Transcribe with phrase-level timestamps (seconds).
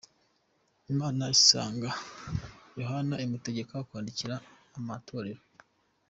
[0.93, 1.89] Imana isanga
[2.79, 4.35] Yohana imutegeka kwandikira
[4.77, 5.41] amatorero.